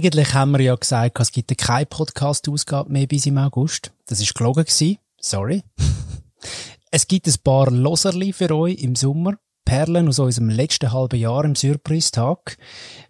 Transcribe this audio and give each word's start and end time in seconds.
Eigentlich 0.00 0.32
haben 0.32 0.52
wir 0.52 0.62
ja 0.62 0.74
gesagt, 0.76 1.20
es 1.20 1.30
gibt 1.30 1.58
keine 1.58 1.84
Podcast-Ausgabe 1.84 2.90
mehr 2.90 3.06
bis 3.06 3.26
im 3.26 3.36
August. 3.36 3.92
Das 4.06 4.18
ist 4.18 4.34
gelogen 4.34 4.64
gewesen. 4.64 4.96
Sorry. 5.20 5.62
es 6.90 7.06
gibt 7.06 7.26
ein 7.26 7.34
paar 7.44 7.70
Loserli 7.70 8.32
für 8.32 8.50
euch 8.56 8.76
im 8.76 8.96
Sommer. 8.96 9.34
Perlen 9.66 10.08
aus 10.08 10.18
unserem 10.18 10.48
letzten 10.48 10.90
halben 10.90 11.20
Jahr 11.20 11.44
im 11.44 11.54
Surprise-Tag. 11.54 12.56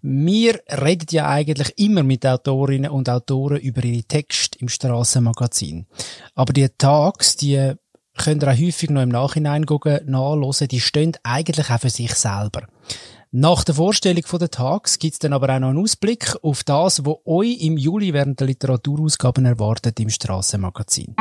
Wir 0.02 0.58
reden 0.68 1.06
ja 1.12 1.28
eigentlich 1.28 1.78
immer 1.78 2.02
mit 2.02 2.26
Autorinnen 2.26 2.90
und 2.90 3.08
Autoren 3.08 3.58
über 3.58 3.84
ihre 3.84 4.02
Texte 4.02 4.58
im 4.58 4.68
Strassenmagazin. 4.68 5.86
Aber 6.34 6.52
die 6.52 6.68
Tags, 6.76 7.36
die 7.36 7.74
könnt 8.18 8.42
ihr 8.42 8.48
auch 8.48 8.58
häufig 8.58 8.90
noch 8.90 9.02
im 9.02 9.10
Nachhinein 9.10 9.64
nachlesen, 10.06 10.66
die 10.66 10.80
stehen 10.80 11.12
eigentlich 11.22 11.70
auch 11.70 11.78
für 11.78 11.90
sich 11.90 12.16
selber. 12.16 12.66
Nach 13.32 13.62
der 13.62 13.76
Vorstellung 13.76 14.24
der 14.40 14.50
Tags 14.50 14.98
gibt 14.98 15.12
es 15.12 15.18
dann 15.20 15.32
aber 15.32 15.54
auch 15.54 15.60
noch 15.60 15.68
einen 15.68 15.78
Ausblick 15.78 16.34
auf 16.42 16.64
das, 16.64 17.06
was 17.06 17.14
euch 17.24 17.60
im 17.60 17.76
Juli 17.76 18.12
während 18.12 18.40
der 18.40 18.48
Literaturausgaben 18.48 19.44
erwartet 19.44 20.00
im 20.00 20.10
Strassenmagazin. 20.10 21.14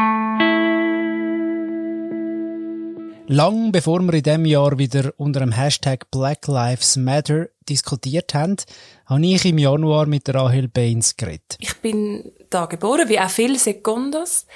Lang 3.28 3.72
bevor 3.72 4.00
wir 4.00 4.16
in 4.16 4.24
diesem 4.24 4.46
Jahr 4.46 4.80
wieder 4.80 5.14
unter 5.18 5.42
dem 5.42 5.52
Hashtag 5.52 6.10
Black 6.10 6.48
Lives 6.48 6.96
Matter 6.96 7.50
diskutiert 7.70 8.34
haben, 8.34 8.56
habe 9.06 9.28
ich 9.28 9.46
im 9.46 9.60
Januar 9.60 10.08
mit 10.08 10.34
Rahel 10.34 10.68
Baines 10.68 11.16
geredet. 11.16 11.58
Ich 11.60 11.78
bin 11.78 12.32
da 12.50 12.66
geboren, 12.66 13.08
wie 13.08 13.20
auch 13.20 13.30
viele 13.30 13.60
Sekundos. 13.60 14.48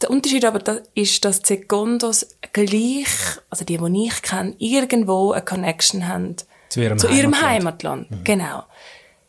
Der 0.00 0.10
Unterschied 0.10 0.44
aber 0.44 0.82
ist, 0.96 1.24
dass 1.24 1.42
Sekundos 1.44 2.26
gleich, 2.52 3.06
also 3.50 3.64
die, 3.64 3.78
die 3.78 4.06
ich 4.08 4.22
kenne, 4.22 4.56
irgendwo 4.58 5.30
eine 5.30 5.44
Connection 5.44 6.08
haben 6.08 6.34
zu 6.72 6.80
ihrem, 6.80 6.98
zu 6.98 7.08
ihrem 7.08 7.40
Heimatland. 7.40 8.08
Heimatland. 8.08 8.10
Mhm. 8.10 8.24
Genau. 8.24 8.62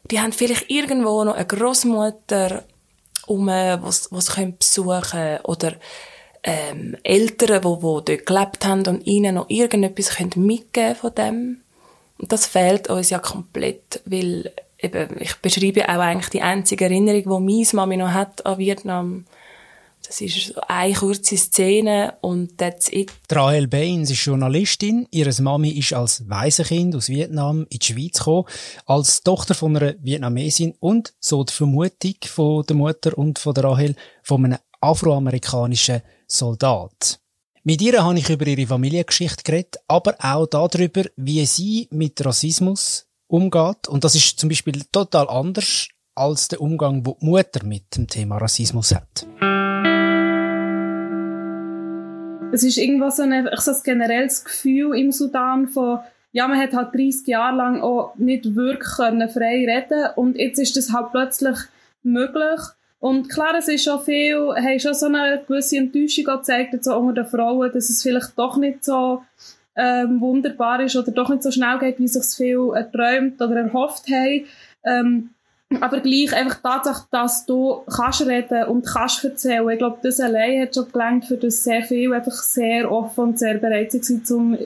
Die 0.09 0.19
haben 0.19 0.31
vielleicht 0.31 0.69
irgendwo 0.69 1.23
noch 1.23 1.35
eine 1.35 1.45
Großmutter 1.45 2.63
um, 3.27 3.47
was 3.47 4.11
was 4.11 4.31
können 4.31 4.57
besuchen 4.57 5.39
oder 5.43 5.73
ähm, 6.43 6.97
Eltern, 7.03 7.61
die, 7.61 7.67
die 7.67 7.81
dort 7.81 8.25
gelebt 8.25 8.65
haben 8.65 8.85
und 8.87 9.05
ihnen 9.05 9.35
noch 9.35 9.49
irgendetwas 9.49 10.09
können 10.09 10.45
mitgeben 10.45 10.95
von 10.95 11.15
dem. 11.15 11.61
Und 12.17 12.31
das 12.31 12.45
fehlt 12.45 12.89
uns 12.89 13.09
ja 13.09 13.19
komplett, 13.19 14.01
weil 14.05 14.51
eben, 14.79 15.21
ich 15.21 15.35
beschreibe 15.37 15.87
auch 15.87 15.99
eigentlich 15.99 16.29
die 16.29 16.41
einzige 16.41 16.85
Erinnerung, 16.85 17.23
die 17.23 17.53
meine 17.53 17.67
Mami 17.73 17.97
noch 17.97 18.11
hat 18.11 18.45
an 18.45 18.57
Vietnam. 18.57 19.25
Das 20.05 20.19
ist 20.19 20.53
eine 20.67 20.93
kurze 20.93 21.37
Szene 21.37 22.17
und 22.21 22.57
that's 22.57 22.89
it. 22.91 23.11
Rahel 23.31 23.67
Baines 23.67 24.11
ist 24.11 24.25
Journalistin. 24.25 25.07
Ihre 25.11 25.41
Mami 25.41 25.69
ist 25.69 25.93
als 25.93 26.27
Waisenkind 26.29 26.95
aus 26.95 27.09
Vietnam 27.09 27.65
in 27.69 27.79
die 27.79 27.85
Schweiz 27.85 28.19
gekommen, 28.19 28.45
als 28.85 29.23
Tochter 29.23 29.55
von 29.55 29.77
einer 29.77 29.95
Vietnamesin 30.01 30.75
und, 30.79 31.13
so 31.19 31.43
die 31.43 31.53
Vermutung 31.53 32.15
von 32.25 32.65
der 32.65 32.75
Mutter 32.75 33.17
und 33.17 33.39
von 33.39 33.53
der 33.53 33.63
Rahel, 33.63 33.95
von 34.21 34.43
einem 34.43 34.59
afroamerikanischen 34.81 36.01
Soldat. 36.27 37.19
Mit 37.63 37.81
ihr 37.81 38.03
habe 38.03 38.19
ich 38.19 38.29
über 38.29 38.45
ihre 38.45 38.67
Familiengeschichte 38.67 39.43
geredet, 39.43 39.77
aber 39.87 40.15
auch 40.19 40.47
darüber, 40.47 41.03
wie 41.15 41.45
sie 41.45 41.87
mit 41.91 42.23
Rassismus 42.25 43.07
umgeht. 43.27 43.87
Und 43.87 44.03
das 44.03 44.15
ist 44.15 44.37
zum 44.37 44.49
Beispiel 44.49 44.83
total 44.91 45.29
anders 45.29 45.87
als 46.13 46.49
der 46.49 46.59
Umgang, 46.59 47.05
wo 47.05 47.17
die 47.21 47.25
Mutter 47.25 47.65
mit 47.65 47.95
dem 47.95 48.07
Thema 48.07 48.37
Rassismus 48.37 48.93
hat. 48.93 49.25
Es 52.53 52.63
ist 52.63 52.77
irgendwo 52.77 53.09
so 53.09 53.23
ein, 53.23 53.49
so 53.57 53.71
ein 53.71 53.77
generelles 53.83 54.43
Gefühl 54.43 54.95
im 54.95 55.11
Sudan 55.11 55.67
von, 55.67 55.99
ja, 56.31 56.47
man 56.47 56.59
hat 56.59 56.73
halt 56.73 56.93
30 56.93 57.27
Jahre 57.27 57.57
lang 57.57 57.81
auch 57.81 58.15
nicht 58.15 58.55
wirklich 58.55 58.87
frei 58.87 59.65
reden 59.67 60.09
und 60.15 60.37
jetzt 60.37 60.59
ist 60.59 60.77
das 60.77 60.91
halt 60.93 61.11
plötzlich 61.11 61.57
möglich. 62.03 62.59
Und 62.99 63.27
klar, 63.27 63.53
es 63.57 63.67
ist 63.67 63.83
schon 63.83 64.01
viel, 64.01 64.37
haben 64.55 64.79
schon 64.79 64.93
so 64.93 65.07
eine 65.07 65.43
gewisse 65.47 65.77
Enttäuschung 65.77 66.25
gezeigt, 66.25 66.83
so 66.83 66.95
unter 66.95 67.23
den 67.23 67.29
Frauen, 67.29 67.71
dass 67.73 67.89
es 67.89 68.01
vielleicht 68.01 68.37
doch 68.37 68.57
nicht 68.57 68.85
so 68.85 69.23
ähm, 69.75 70.21
wunderbar 70.21 70.79
ist 70.81 70.95
oder 70.95 71.11
doch 71.11 71.29
nicht 71.29 71.43
so 71.43 71.51
schnell 71.51 71.79
geht, 71.79 71.99
wie 71.99 72.07
sich 72.07 72.21
es 72.21 72.35
viel 72.35 72.71
erträumt 72.75 73.41
oder 73.41 73.57
erhofft 73.57 74.07
haben. 74.09 74.45
Ähm, 74.85 75.29
aber 75.81 75.99
gleich 75.99 76.33
einfach 76.33 76.57
die 76.57 76.63
Tatsache, 76.63 77.05
dass 77.11 77.45
du 77.45 77.83
kannst 77.95 78.21
reden 78.21 78.65
und 78.65 78.85
kannst 78.85 79.23
erzählen. 79.23 79.69
Ich 79.69 79.77
glaube, 79.77 79.97
das 80.03 80.19
allein 80.19 80.61
hat 80.61 80.75
schon 80.75 80.91
gelangt, 80.91 81.25
für 81.25 81.37
das 81.37 81.63
sehr 81.63 81.83
viel 81.83 82.13
einfach 82.13 82.33
sehr 82.33 82.91
offen 82.91 83.23
und 83.23 83.39
sehr 83.39 83.57
bereit 83.57 83.91
sind, 83.91 84.29
um 84.31 84.57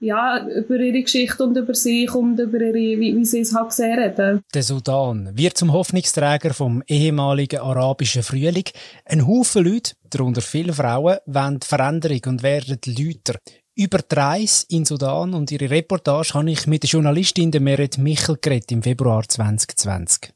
ja, 0.00 0.46
über 0.46 0.76
ihre 0.76 1.02
Geschichte 1.02 1.44
und 1.44 1.56
über 1.56 1.74
sich 1.74 2.12
und 2.14 2.38
über 2.40 2.58
ihre, 2.58 2.74
wie, 2.74 3.16
wie 3.16 3.24
sie 3.24 3.40
es 3.40 3.54
halt 3.54 3.68
gesehen 3.68 3.98
reden. 3.98 4.40
Der 4.54 4.62
Sudan 4.62 5.30
wird 5.34 5.58
zum 5.58 5.72
Hoffnungsträger 5.72 6.54
vom 6.54 6.82
ehemaligen 6.86 7.60
arabischen 7.60 8.22
Frühling. 8.22 8.64
Ein 9.04 9.26
Haufen 9.26 9.64
Leute, 9.64 9.92
darunter 10.08 10.40
viele 10.40 10.72
Frauen, 10.72 11.18
wollen 11.26 11.60
Veränderung 11.60 12.20
und 12.26 12.42
werden 12.42 12.78
Lüter. 12.86 13.36
Über 13.80 14.00
die 14.00 14.14
Reise 14.14 14.66
in 14.68 14.84
Sudan 14.84 15.32
und 15.32 15.50
ihre 15.50 15.70
Reportage 15.70 16.34
habe 16.34 16.50
ich 16.50 16.66
mit 16.66 16.82
der 16.82 16.90
Journalistin 16.90 17.50
Meret 17.60 17.96
Michel 17.96 18.36
geredet 18.38 18.70
im 18.72 18.82
Februar 18.82 19.26
2020. 19.26 20.34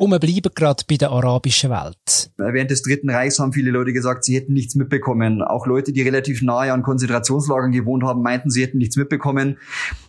Und 0.00 0.10
wir 0.10 0.18
bleiben 0.18 0.50
gerade 0.52 0.82
bei 0.88 0.96
der 0.96 1.12
arabischen 1.12 1.70
Welt. 1.70 2.32
Während 2.36 2.72
des 2.72 2.82
Dritten 2.82 3.08
Reichs 3.08 3.38
haben 3.38 3.52
viele 3.52 3.70
Leute 3.70 3.92
gesagt, 3.92 4.24
sie 4.24 4.34
hätten 4.34 4.54
nichts 4.54 4.74
mitbekommen. 4.74 5.42
Auch 5.42 5.64
Leute, 5.68 5.92
die 5.92 6.02
relativ 6.02 6.42
nahe 6.42 6.72
an 6.72 6.82
Konzentrationslagern 6.82 7.70
gewohnt 7.70 8.02
haben, 8.02 8.20
meinten, 8.20 8.50
sie 8.50 8.64
hätten 8.64 8.78
nichts 8.78 8.96
mitbekommen. 8.96 9.58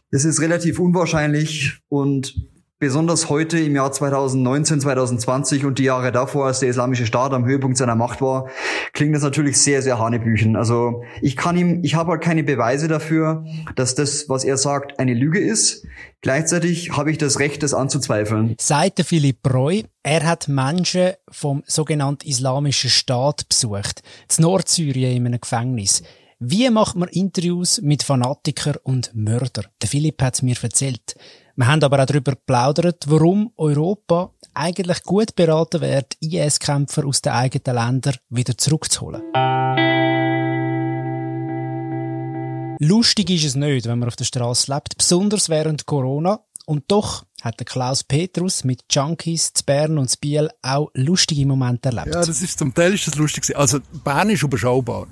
Das 0.09 0.25
ist 0.25 0.41
relativ 0.41 0.79
unwahrscheinlich 0.79 1.78
und 1.90 2.34
besonders 2.80 3.30
heute 3.30 3.58
im 3.59 3.75
Jahr 3.75 3.91
2019, 3.91 4.81
2020 4.81 5.66
und 5.66 5.80
die 5.80 5.84
Jahre 5.84 6.12
davor, 6.12 6.47
als 6.47 6.59
der 6.59 6.69
islamische 6.69 7.06
Staat 7.06 7.34
am 7.34 7.46
Höhepunkt 7.46 7.78
seiner 7.78 7.96
Macht 7.96 8.22
war, 8.22 8.50
klingt 8.94 9.16
das 9.16 9.24
natürlich 9.24 9.58
sehr, 9.58 9.81
sehr 9.81 9.97
hanebüchen. 9.97 10.56
Also 10.56 11.03
ich 11.22 11.38
kann 11.38 11.58
ihm, 11.58 11.84
ich 11.84 11.96
habe 11.96 12.12
halt 12.12 12.22
keine 12.22 12.44
Beweise 12.44 12.88
dafür, 12.88 13.46
dass 13.75 13.96
das, 13.96 14.28
was 14.28 14.44
er 14.44 14.58
sagt, 14.58 15.00
eine 15.00 15.14
Lüge 15.14 15.40
ist. 15.40 15.85
Gleichzeitig 16.22 16.91
habe 16.91 17.12
ich 17.12 17.18
das 17.18 17.40
Recht, 17.40 17.64
das 17.64 17.74
anzuzweifeln. 17.74 18.56
Sagt 18.59 18.97
der 18.97 19.06
Philipp 19.06 19.41
Breu, 19.41 19.84
er 20.03 20.24
hat 20.25 20.47
Menschen 20.47 21.14
vom 21.31 21.64
sogenannten 21.66 22.28
Islamischen 22.28 22.90
Staat 22.90 23.47
besucht, 23.47 24.02
in 24.35 24.44
Nordsyrien 24.44 25.16
in 25.16 25.28
einem 25.28 25.41
Gefängnis. 25.41 26.03
Wie 26.40 26.69
macht 26.69 26.97
man 26.97 27.08
Interviews 27.09 27.80
mit 27.81 28.03
Fanatikern 28.03 28.75
und 28.84 29.12
Mördern? 29.16 29.68
Der 29.81 29.88
Philipp 29.88 30.22
hat 30.22 30.35
es 30.35 30.41
mir 30.41 30.56
erzählt. 30.62 31.16
Wir 31.57 31.67
haben 31.67 31.81
aber 31.83 32.01
auch 32.01 32.05
darüber 32.05 32.33
geplaudert, 32.33 33.05
warum 33.07 33.53
Europa 33.55 34.31
eigentlich 34.53 35.03
gut 35.03 35.35
beraten 35.35 35.79
wird, 35.79 36.17
IS-Kämpfer 36.19 37.05
aus 37.05 37.21
den 37.21 37.31
eigenen 37.31 37.75
Ländern 37.77 38.17
wieder 38.29 38.57
zurückzuholen. 38.57 39.21
Lustig 42.81 43.29
ist 43.29 43.45
es 43.45 43.55
nicht, 43.55 43.88
wenn 43.88 43.99
man 43.99 44.09
auf 44.09 44.17
der 44.17 44.25
Straße 44.25 44.73
lebt, 44.73 44.97
besonders 44.97 45.47
während 45.47 45.85
Corona. 45.85 46.41
Und 46.66 46.85
doch 46.89 47.23
hat 47.41 47.59
der 47.59 47.66
Klaus 47.66 48.03
Petrus 48.03 48.66
mit 48.66 48.83
Junkies 48.89 49.53
zu 49.53 49.63
Bern 49.63 49.97
und 49.97 50.09
zu 50.09 50.49
auch 50.61 50.89
lustige 50.93 51.45
Momente 51.45 51.89
erlebt. 51.89 52.07
Ja, 52.07 52.25
das 52.25 52.41
ist 52.41 52.59
zum 52.59 52.73
Teil 52.73 52.95
ist 52.95 53.07
das 53.07 53.16
lustig. 53.16 53.55
Also 53.55 53.79
Bern 54.03 54.29
ist 54.29 54.43
überschaubar. 54.43 55.07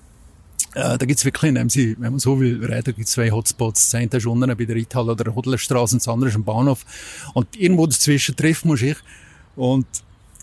Äh, 0.75 0.97
da 0.97 1.05
gibt's 1.05 1.23
wirklich, 1.25 1.51
nehmen 1.51 1.69
Sie, 1.69 1.95
wenn 1.99 2.11
man 2.11 2.19
so 2.19 2.39
will 2.39 2.63
reden, 2.63 2.95
gibt's 2.95 3.11
zwei 3.11 3.31
Hotspots. 3.31 3.91
Das 3.91 3.95
eine 3.95 4.09
ist 4.11 4.25
unten 4.25 4.55
bei 4.57 4.65
der 4.65 4.75
Reithalle 4.75 5.11
oder 5.11 5.25
der 5.25 5.35
Hodlerstraße 5.35 5.95
und 5.95 6.01
das 6.01 6.07
andere 6.07 6.29
ist 6.29 6.35
am 6.35 6.43
Bahnhof. 6.43 6.85
Und 7.33 7.55
irgendwo 7.55 7.85
dazwischen 7.85 8.35
treffen 8.35 8.69
muss 8.69 8.81
ich. 8.81 8.97
Und 9.55 9.85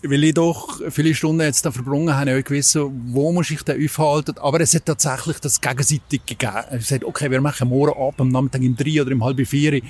weil 0.03 0.23
ich 0.23 0.33
doch 0.33 0.79
viele 0.89 1.13
Stunden 1.13 1.41
jetzt 1.41 1.65
da 1.65 1.71
verbrungen 1.71 2.15
habe, 2.15 2.31
habe 2.31 2.39
ich 2.39 2.45
gewissen, 2.45 3.11
wo 3.13 3.31
muss 3.31 3.51
ich 3.51 3.61
denn 3.63 3.83
aufhalten. 3.83 4.37
Aber 4.39 4.59
es 4.61 4.73
hat 4.73 4.85
tatsächlich 4.85 5.39
das 5.39 5.61
gegenseitig 5.61 6.25
gegeben. 6.25 6.63
Es 6.71 6.87
sagt, 6.87 7.03
okay, 7.03 7.29
wir 7.29 7.41
machen 7.41 7.69
morgen 7.69 7.99
ab, 8.01 8.15
am 8.19 8.29
Nachmittag 8.29 8.61
im 8.61 8.75
drei 8.75 9.01
oder 9.01 9.11
im 9.11 9.23
halb 9.23 9.45
vier 9.45 9.81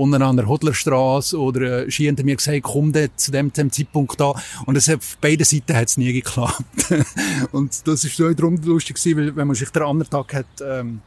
unten 0.00 0.22
an 0.22 0.36
der 0.36 0.48
Hodlerstraße 0.48 1.38
oder 1.38 1.86
äh, 1.86 1.90
Ski 1.90 2.06
haben 2.06 2.24
mir 2.24 2.36
gesagt, 2.36 2.62
komm 2.62 2.92
dort 2.92 3.20
zu 3.20 3.30
dem, 3.30 3.52
dem 3.52 3.70
Zeitpunkt 3.70 4.18
da. 4.18 4.34
Und 4.66 4.76
es 4.76 4.88
hat, 4.88 4.98
auf 4.98 5.18
beiden 5.18 5.44
Seiten 5.44 5.76
hat 5.76 5.88
es 5.88 5.96
nie 5.96 6.12
geklappt. 6.12 6.94
und 7.52 7.86
das 7.86 8.04
ist 8.04 8.16
so 8.16 8.32
darum 8.32 8.56
lustig 8.64 8.96
gewesen, 8.96 9.18
weil 9.18 9.36
wenn 9.36 9.46
man 9.46 9.56
sich 9.56 9.70
den 9.70 9.82
anderen 9.82 10.10
Tag 10.10 10.32
hat, 10.32 10.46
ähm, 10.62 11.02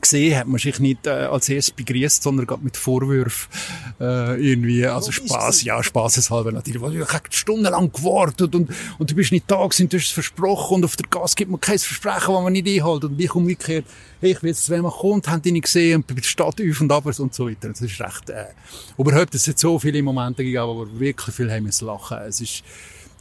gesehen, 0.00 0.38
hat 0.38 0.46
man 0.46 0.58
sich 0.58 0.78
nicht 0.78 1.06
äh, 1.06 1.10
als 1.10 1.48
erstes 1.48 1.74
begrüßt, 1.74 2.22
sondern 2.22 2.46
gerade 2.46 2.64
mit 2.64 2.76
Vorwürfen 2.76 3.48
äh, 4.00 4.40
irgendwie, 4.40 4.86
also 4.86 5.12
Spaß, 5.12 5.64
ja, 5.64 5.82
spaßeshalber 5.82 6.52
natürlich. 6.52 6.82
Ich 6.82 7.12
habe 7.12 7.24
stundenlang 7.30 7.92
gewartet 7.92 8.54
und, 8.54 8.70
und 8.98 9.10
du 9.10 9.14
bist 9.14 9.32
nicht 9.32 9.50
da 9.50 9.64
gewesen, 9.64 9.88
du 9.88 9.96
hast 9.96 10.06
es 10.06 10.10
versprochen 10.12 10.76
und 10.76 10.84
auf 10.84 10.96
der 10.96 11.06
Gas 11.08 11.36
gibt 11.36 11.50
man 11.50 11.60
kein 11.60 11.78
Versprechen, 11.78 12.34
das 12.34 12.42
man 12.42 12.52
nicht 12.52 12.66
einhält. 12.66 13.04
Und 13.04 13.20
ich 13.20 13.34
umgekehrt, 13.34 13.84
hey, 14.20 14.32
ich 14.32 14.42
will 14.42 14.50
jetzt, 14.50 14.68
wenn 14.70 14.82
man 14.82 14.92
kommt, 14.92 15.28
haben 15.28 15.42
die 15.42 15.52
nicht 15.52 15.64
gesehen 15.64 15.96
und 15.96 16.06
bei 16.06 16.14
der 16.14 16.22
Stadt 16.22 16.60
auf 16.60 16.80
und 16.80 16.92
ab 16.92 17.06
und 17.06 17.34
so 17.34 17.48
weiter. 17.48 17.68
Das 17.68 17.80
ist 17.80 18.00
recht, 18.00 18.30
äh, 18.30 18.46
überhaupt, 18.96 19.34
es 19.34 19.46
hat 19.48 19.58
so 19.58 19.78
viele 19.78 20.02
Momente 20.02 20.44
gegeben, 20.44 20.66
wo 20.66 20.86
wir 20.86 21.00
wirklich 21.00 21.34
viel 21.34 21.50
haben 21.50 21.64
müssen 21.64 21.86
lachen. 21.86 22.18
Es 22.26 22.40
ist, 22.40 22.62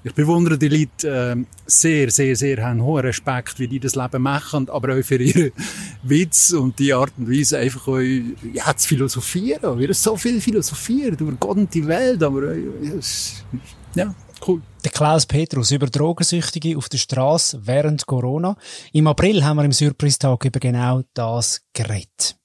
Ich 0.07 0.13
bewundere 0.13 0.57
die 0.57 0.69
Leute 0.69 1.35
äh, 1.37 1.43
sehr, 1.65 2.09
sehr, 2.09 2.33
sehr, 2.33 2.63
haben 2.63 2.81
hohen 2.81 3.01
Respekt, 3.01 3.59
wie 3.59 3.67
die 3.67 3.79
das 3.79 3.95
Leben 3.95 4.21
machen, 4.21 4.69
aber 4.69 4.97
auch 4.97 5.03
für 5.03 5.17
ihre 5.21 5.51
Witz 6.03 6.53
und 6.53 6.79
die 6.79 6.93
Art 6.93 7.11
und 7.17 7.29
Weise 7.29 7.57
einfach 7.57 7.89
auch, 7.89 7.99
ja, 7.99 8.73
zu 8.75 8.87
philosophieren. 8.87 9.77
Wir 9.77 9.87
haben 9.87 9.93
so 9.93 10.15
viel 10.15 10.39
philosophiert 10.39 11.19
über 11.19 11.33
Gott 11.33 11.57
und 11.57 11.73
die 11.73 11.85
Welt, 11.85 12.23
aber 12.23 12.53
äh, 12.53 12.63
ja, 13.95 14.15
cool. 14.47 14.61
Der 14.85 14.91
Klaus 14.91 15.25
Petrus 15.25 15.71
über 15.71 15.87
Drogensüchtige 15.87 16.77
auf 16.77 16.87
der 16.87 16.99
Straße 16.99 17.59
während 17.65 18.05
Corona. 18.05 18.55
Im 18.93 19.07
April 19.07 19.43
haben 19.43 19.57
wir 19.57 19.65
im 19.65 19.73
Surprise-Tag 19.73 20.45
über 20.45 20.61
genau 20.61 21.01
das 21.13 21.61
geredet. 21.73 22.37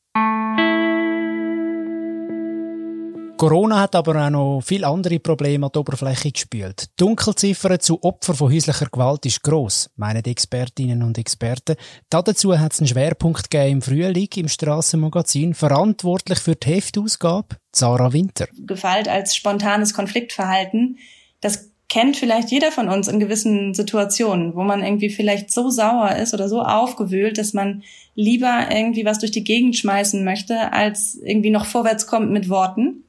Corona 3.42 3.80
hat 3.80 3.96
aber 3.96 4.24
auch 4.24 4.30
noch 4.30 4.60
viele 4.64 4.86
andere 4.86 5.18
Probleme 5.18 5.66
an 5.66 5.72
die 5.74 5.78
Oberfläche 5.80 6.30
gespült. 6.30 6.82
Die 6.82 7.04
Dunkelziffer 7.04 7.76
zu 7.80 8.00
Opfern 8.04 8.36
von 8.36 8.52
häuslicher 8.52 8.86
Gewalt 8.86 9.26
ist 9.26 9.42
gross, 9.42 9.90
meinen 9.96 10.22
die 10.22 10.30
Expertinnen 10.30 11.02
und 11.02 11.18
Experten. 11.18 11.74
Dazu 12.08 12.56
hat 12.56 12.72
es 12.72 12.78
einen 12.78 12.86
Schwerpunkt 12.86 13.50
gegeben 13.50 13.72
im 13.72 13.82
Frühling 13.82 14.28
im 14.36 14.46
Strassenmagazin, 14.46 15.54
verantwortlich 15.54 16.38
für 16.38 16.54
die 16.54 16.68
Heftausgabe, 16.68 17.56
Sarah 17.74 18.12
Winter. 18.12 18.46
Gewalt 18.64 19.08
als 19.08 19.34
spontanes 19.34 19.92
Konfliktverhalten, 19.92 20.98
das 21.40 21.68
kennt 21.88 22.16
vielleicht 22.16 22.52
jeder 22.52 22.70
von 22.70 22.88
uns 22.88 23.08
in 23.08 23.18
gewissen 23.18 23.74
Situationen, 23.74 24.54
wo 24.54 24.62
man 24.62 24.84
irgendwie 24.84 25.10
vielleicht 25.10 25.50
so 25.50 25.68
sauer 25.68 26.14
ist 26.14 26.32
oder 26.32 26.48
so 26.48 26.62
aufgewühlt, 26.62 27.38
dass 27.38 27.54
man 27.54 27.82
lieber 28.14 28.68
irgendwie 28.70 29.04
was 29.04 29.18
durch 29.18 29.32
die 29.32 29.42
Gegend 29.42 29.76
schmeißen 29.76 30.22
möchte, 30.22 30.72
als 30.72 31.16
irgendwie 31.16 31.50
noch 31.50 31.66
vorwärts 31.66 32.06
kommt 32.06 32.30
mit 32.30 32.48
Worten. 32.48 33.02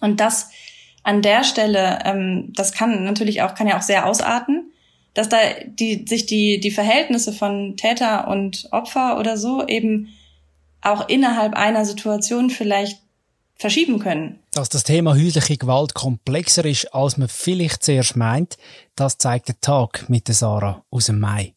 Und 0.00 0.20
das 0.20 0.50
an 1.02 1.22
der 1.22 1.44
Stelle, 1.44 2.00
ähm, 2.04 2.52
das 2.54 2.72
kann 2.72 3.04
natürlich 3.04 3.42
auch, 3.42 3.54
kann 3.54 3.66
ja 3.66 3.78
auch 3.78 3.82
sehr 3.82 4.06
ausarten, 4.06 4.72
dass 5.14 5.28
da 5.28 5.38
die, 5.66 6.06
sich 6.06 6.26
die, 6.26 6.60
die 6.60 6.70
Verhältnisse 6.70 7.32
von 7.32 7.76
Täter 7.76 8.28
und 8.28 8.68
Opfer 8.70 9.18
oder 9.18 9.36
so 9.36 9.66
eben 9.66 10.08
auch 10.82 11.08
innerhalb 11.08 11.54
einer 11.54 11.84
Situation 11.84 12.50
vielleicht 12.50 13.00
verschieben 13.56 13.98
können. 13.98 14.38
Dass 14.52 14.70
das 14.70 14.84
Thema 14.84 15.14
häusliche 15.14 15.58
Gewalt 15.58 15.94
komplexer 15.94 16.64
ist, 16.64 16.94
als 16.94 17.18
man 17.18 17.28
vielleicht 17.28 17.82
zuerst 17.82 18.16
meint, 18.16 18.56
das 18.96 19.18
zeigt 19.18 19.48
der 19.48 19.60
Tag 19.60 20.08
mit 20.08 20.28
der 20.28 20.34
Sarah 20.34 20.82
aus 20.90 21.06
dem 21.06 21.20
Mai. 21.20 21.54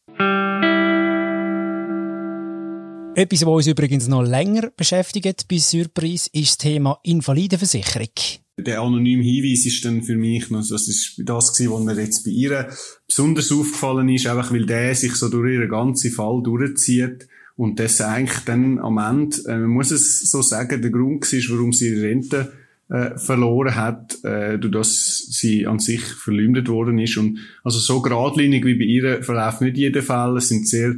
Etwas, 3.16 3.46
was 3.46 3.54
uns 3.54 3.68
übrigens 3.68 4.08
noch 4.08 4.24
länger 4.24 4.72
beschäftigt 4.76 5.48
bei 5.48 5.60
Surprise, 5.60 6.32
ist 6.34 6.50
das 6.50 6.58
Thema 6.58 6.98
Invalidenversicherung. 7.04 8.10
Der 8.58 8.82
anonyme 8.82 9.22
Hinweis 9.22 9.68
ist 9.68 9.86
dann 9.86 10.02
für 10.02 10.16
mich 10.16 10.50
noch, 10.50 10.68
das 10.68 10.88
ist 10.88 11.22
das 11.24 11.54
gewesen, 11.54 11.74
was 11.74 11.84
mir 11.84 12.02
jetzt 12.02 12.24
bei 12.26 12.32
ihr 12.32 12.70
besonders 13.06 13.52
aufgefallen 13.52 14.10
ist, 14.10 14.26
einfach 14.26 14.52
weil 14.52 14.66
der 14.66 14.96
sich 14.96 15.14
so 15.14 15.30
durch 15.30 15.54
ihren 15.54 15.70
ganzen 15.70 16.12
Fall 16.12 16.42
durchzieht 16.42 17.28
und 17.56 17.80
das 17.80 18.02
eigentlich 18.02 18.40
dann 18.46 18.80
am 18.80 18.98
Ende, 18.98 19.38
äh, 19.48 19.60
man 19.60 19.70
muss 19.70 19.92
es 19.92 20.32
so 20.32 20.42
sagen, 20.42 20.82
der 20.82 20.90
Grund 20.90 21.32
war, 21.32 21.56
warum 21.56 21.72
sie 21.72 21.90
ihre 21.90 22.02
Rente 22.08 22.52
äh, 22.90 23.16
verloren 23.18 23.76
hat, 23.76 24.24
äh, 24.24 24.58
durch 24.58 24.74
das 24.74 25.18
sie 25.30 25.68
an 25.68 25.78
sich 25.78 26.02
verleumdet 26.02 26.68
worden 26.68 26.98
ist 26.98 27.18
und 27.18 27.38
also 27.64 27.78
so 27.78 28.02
geradlinig 28.02 28.66
wie 28.66 28.76
bei 28.76 28.86
ihr 28.86 29.24
verläuft 29.24 29.62
nicht 29.62 29.78
jeder 29.78 30.02
Fall, 30.02 30.38
es 30.38 30.50
sind 30.50 30.68
sehr 30.68 30.96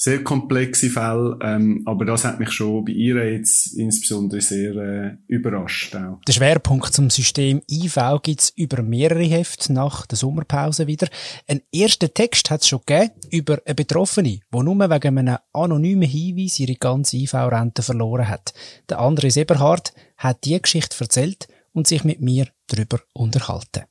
sehr 0.00 0.22
komplexe 0.22 0.90
Fälle, 0.90 1.36
ähm, 1.42 1.82
aber 1.84 2.04
das 2.04 2.24
hat 2.24 2.38
mich 2.38 2.52
schon 2.52 2.84
bei 2.84 2.92
ihr 2.92 3.32
jetzt 3.32 3.76
insbesondere 3.76 4.40
sehr 4.40 4.76
äh, 4.76 5.16
überrascht. 5.26 5.96
Auch. 5.96 6.20
Der 6.24 6.32
Schwerpunkt 6.32 6.92
zum 6.94 7.10
System 7.10 7.62
IV 7.68 7.98
gibt's 8.22 8.52
über 8.54 8.80
mehrere 8.82 9.24
Hefte 9.24 9.72
nach 9.72 10.06
der 10.06 10.16
Sommerpause 10.16 10.86
wieder. 10.86 11.08
Ein 11.48 11.62
erster 11.72 12.14
Text 12.14 12.48
hat 12.48 12.62
es 12.62 12.68
schon 12.68 12.82
gegeben 12.86 13.10
über 13.30 13.58
eine 13.66 13.74
Betroffene, 13.74 14.38
die 14.54 14.62
nur 14.62 14.78
wegen 14.78 15.18
einem 15.18 15.38
anonymen 15.52 16.08
Hinweis 16.08 16.60
ihre 16.60 16.76
ganze 16.76 17.16
IV-Rente 17.16 17.82
verloren 17.82 18.28
hat. 18.28 18.54
Der 18.88 19.00
André 19.00 19.36
Eberhard 19.36 19.92
hat 20.16 20.44
die 20.44 20.62
Geschichte 20.62 20.96
erzählt 21.00 21.48
und 21.72 21.88
sich 21.88 22.04
mit 22.04 22.20
mir 22.20 22.46
darüber 22.68 23.00
unterhalten. 23.14 23.82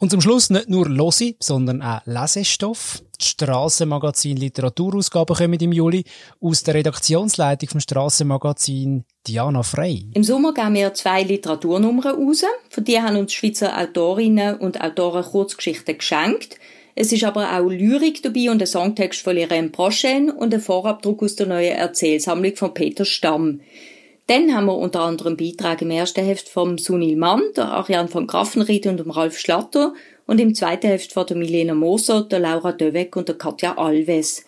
Und 0.00 0.08
zum 0.08 0.22
Schluss 0.22 0.48
nicht 0.48 0.70
nur 0.70 0.88
Losi, 0.88 1.36
sondern 1.40 1.82
auch 1.82 2.00
Lesestoff. 2.06 3.02
Die 3.20 3.26
Strassenmagazin 3.26 4.38
Literaturausgaben 4.38 5.36
kommen 5.36 5.60
im 5.60 5.72
Juli 5.72 6.04
aus 6.40 6.62
der 6.62 6.72
Redaktionsleitung 6.72 7.68
vom 7.68 7.80
Strassenmagazin 7.80 9.04
Diana 9.26 9.62
Frey. 9.62 10.06
Im 10.14 10.24
Sommer 10.24 10.54
geben 10.54 10.72
wir 10.72 10.94
zwei 10.94 11.22
Literaturnummern 11.22 12.14
raus. 12.14 12.44
Für 12.70 12.80
die 12.80 12.98
haben 12.98 13.16
uns 13.16 13.34
Schweizer 13.34 13.78
Autorinnen 13.78 14.56
und 14.56 14.80
Autoren 14.80 15.22
Kurzgeschichten 15.22 15.98
geschenkt. 15.98 16.56
Es 16.94 17.12
ist 17.12 17.24
aber 17.24 17.54
auch 17.54 17.68
Lyrik 17.68 18.22
dabei 18.22 18.50
und 18.50 18.62
ein 18.62 18.66
Songtext 18.66 19.20
von 19.20 19.36
Irene 19.36 19.68
Prochain 19.68 20.30
und 20.30 20.54
ein 20.54 20.60
Vorabdruck 20.60 21.22
aus 21.22 21.36
der 21.36 21.46
neuen 21.46 21.76
Erzählsammlung 21.76 22.56
von 22.56 22.72
Peter 22.72 23.04
Stamm. 23.04 23.60
Dann 24.30 24.54
haben 24.54 24.66
wir 24.66 24.76
unter 24.76 25.00
anderem 25.00 25.36
Beitrag 25.36 25.82
im 25.82 25.90
ersten 25.90 26.24
Heft 26.24 26.48
vom 26.48 26.78
Sunil 26.78 27.16
Mann, 27.16 27.42
der 27.56 27.64
Ariane 27.64 28.06
von 28.06 28.28
Graffenried 28.28 28.86
und 28.86 28.98
dem 28.98 29.10
Ralf 29.10 29.36
Schlatter 29.36 29.92
und 30.24 30.38
im 30.38 30.54
zweiten 30.54 30.86
Heft 30.86 31.12
von 31.12 31.26
der 31.26 31.36
Milena 31.36 31.74
Moser, 31.74 32.22
der 32.22 32.38
Laura 32.38 32.70
Döweck 32.70 33.16
und 33.16 33.26
der 33.26 33.36
Katja 33.36 33.76
Alves. 33.76 34.44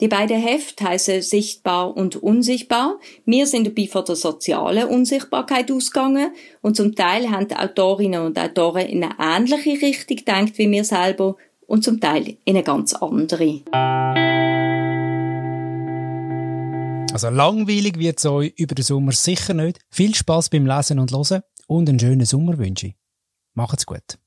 Die 0.00 0.08
beiden 0.08 0.36
Heft 0.36 0.82
heißen 0.82 1.22
Sichtbar 1.22 1.96
und 1.96 2.16
Unsichtbar. 2.16 2.98
Wir 3.24 3.46
sind 3.46 3.68
dabei 3.68 3.86
von 3.86 4.04
der 4.04 4.16
sozialen 4.16 4.88
Unsichtbarkeit 4.88 5.70
ausgegangen 5.70 6.32
und 6.60 6.74
zum 6.74 6.96
Teil 6.96 7.30
haben 7.30 7.46
die 7.46 7.54
Autorinnen 7.54 8.22
und 8.22 8.36
Autoren 8.36 8.88
in 8.88 9.04
eine 9.04 9.14
ähnliche 9.20 9.80
Richtung 9.80 10.16
gedacht 10.16 10.58
wie 10.58 10.68
wir 10.68 10.82
selber 10.82 11.36
und 11.68 11.84
zum 11.84 12.00
Teil 12.00 12.36
in 12.44 12.56
eine 12.56 12.64
ganz 12.64 12.94
andere. 12.94 13.60
Also 17.12 17.28
langweilig 17.28 17.98
wird 17.98 18.18
es 18.18 18.26
euch 18.26 18.52
über 18.56 18.76
den 18.76 18.84
Sommer 18.84 19.10
sicher 19.10 19.52
nicht. 19.52 19.80
Viel 19.90 20.14
Spaß 20.14 20.48
beim 20.48 20.64
Lesen 20.64 21.00
und 21.00 21.10
Hören 21.10 21.42
und 21.66 21.88
einen 21.88 21.98
schönen 21.98 22.24
Sommer 22.24 22.56
wünsche 22.56 22.88
ich. 22.88 22.94
Macht's 23.54 23.84
gut. 23.84 24.19